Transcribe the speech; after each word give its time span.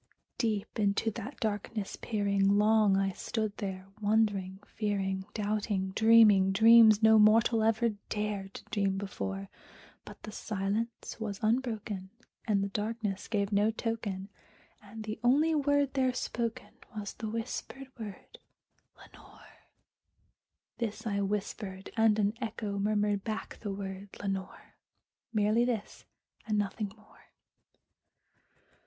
Deep 0.39 0.79
into 0.79 1.11
that 1.11 1.39
darkness 1.39 1.95
peering, 1.95 2.57
long 2.57 2.97
I 2.97 3.11
stood 3.11 3.55
there 3.57 3.85
wondering, 4.01 4.59
fearing, 4.65 5.25
Doubting, 5.35 5.91
dreaming 5.91 6.51
dreams 6.51 7.03
no 7.03 7.19
mortal 7.19 7.61
ever 7.61 7.89
dared 8.09 8.55
to 8.55 8.65
dream 8.71 8.97
before; 8.97 9.47
But 10.03 10.23
the 10.23 10.31
silence 10.31 11.17
was 11.19 11.37
unbroken, 11.43 12.09
and 12.47 12.63
the 12.63 12.69
darkness 12.69 13.27
gave 13.27 13.51
no 13.51 13.69
token, 13.69 14.29
And 14.81 15.03
the 15.03 15.19
only 15.23 15.53
word 15.53 15.93
there 15.93 16.15
spoken 16.15 16.73
was 16.97 17.13
the 17.13 17.29
whispered 17.29 17.89
word, 17.99 18.39
"Lenore!" 18.97 19.67
This 20.79 21.05
I 21.05 21.21
whispered, 21.21 21.91
and 21.95 22.17
an 22.17 22.33
echo 22.41 22.79
murmured 22.79 23.23
back 23.23 23.59
the 23.59 23.71
word, 23.71 24.09
"Lenore!" 24.19 24.73
Merely 25.31 25.63
this 25.63 26.05
and 26.47 26.57
nothing 26.57 26.91
more. 26.97 27.25